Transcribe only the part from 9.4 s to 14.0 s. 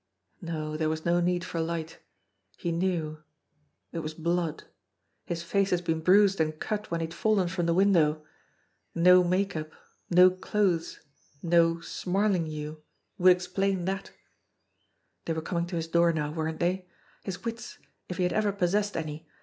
up, no clothes, no "Smarlinghue" would explain